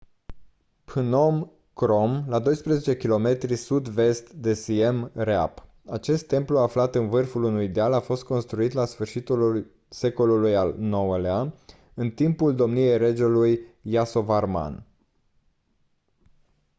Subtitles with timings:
[0.91, 1.35] phnom
[1.81, 3.27] krom la 12 km
[3.63, 5.59] sud-vest de siem reap
[5.99, 11.53] acest templu aflat în vârful unui deal a fost construit la sfârșitul secolului al ix-lea
[11.93, 14.83] în timpul domniei regelui yasovarman